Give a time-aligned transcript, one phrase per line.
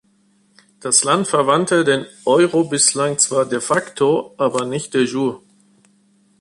[0.79, 5.41] Das Land verwandte den Euro bislang zwar „de facto“, aber nicht „de jure“.